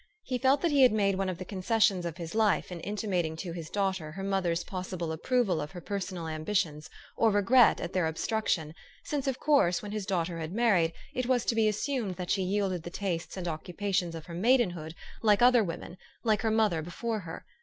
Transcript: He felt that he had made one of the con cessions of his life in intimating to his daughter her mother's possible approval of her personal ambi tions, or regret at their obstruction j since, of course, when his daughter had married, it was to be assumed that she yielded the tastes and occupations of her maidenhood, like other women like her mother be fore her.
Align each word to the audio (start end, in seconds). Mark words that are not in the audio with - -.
He 0.23 0.39
felt 0.39 0.61
that 0.61 0.71
he 0.71 0.81
had 0.81 0.91
made 0.93 1.15
one 1.19 1.29
of 1.29 1.37
the 1.37 1.45
con 1.45 1.61
cessions 1.61 2.05
of 2.05 2.17
his 2.17 2.33
life 2.33 2.71
in 2.71 2.79
intimating 2.79 3.35
to 3.35 3.51
his 3.51 3.69
daughter 3.69 4.13
her 4.13 4.23
mother's 4.23 4.63
possible 4.63 5.11
approval 5.11 5.61
of 5.61 5.73
her 5.73 5.79
personal 5.79 6.25
ambi 6.25 6.57
tions, 6.57 6.89
or 7.15 7.29
regret 7.29 7.79
at 7.79 7.93
their 7.93 8.07
obstruction 8.07 8.69
j 8.69 8.73
since, 9.03 9.27
of 9.27 9.39
course, 9.39 9.83
when 9.83 9.91
his 9.91 10.07
daughter 10.07 10.39
had 10.39 10.53
married, 10.53 10.93
it 11.13 11.27
was 11.27 11.45
to 11.45 11.53
be 11.53 11.67
assumed 11.67 12.15
that 12.15 12.31
she 12.31 12.41
yielded 12.41 12.81
the 12.81 12.89
tastes 12.89 13.37
and 13.37 13.47
occupations 13.47 14.15
of 14.15 14.25
her 14.25 14.33
maidenhood, 14.33 14.95
like 15.21 15.43
other 15.43 15.63
women 15.63 15.97
like 16.23 16.41
her 16.41 16.49
mother 16.49 16.81
be 16.81 16.89
fore 16.89 17.19
her. 17.19 17.45